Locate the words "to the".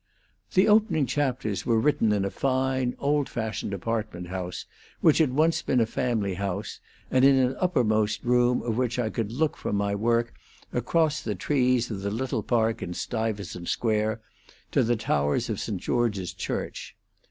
14.71-14.95